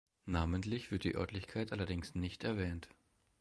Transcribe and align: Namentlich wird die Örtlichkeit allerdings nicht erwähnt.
Namentlich 0.25 0.89
wird 0.89 1.03
die 1.03 1.13
Örtlichkeit 1.15 1.71
allerdings 1.71 2.15
nicht 2.15 2.43
erwähnt. 2.43 2.89